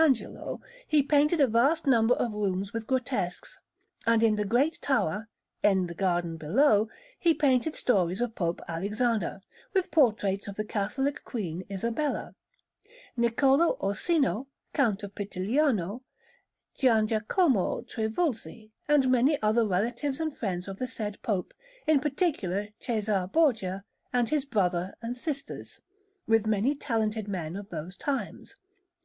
[0.00, 3.58] Angelo he painted a vast number of rooms with grotesques;
[4.06, 5.28] and in the Great Tower,
[5.60, 9.40] in the garden below, he painted stories of Pope Alexander,
[9.74, 12.36] with portraits of the Catholic Queen, Isabella;
[13.18, 16.02] Niccolò Orsino, Count of Pittigliano;
[16.76, 21.52] Gianjacomo Trivulzi, and many other relatives and friends of the said Pope,
[21.88, 25.80] in particular Cæsar Borgia and his brother and sisters,
[26.28, 28.54] with many talented men of those times.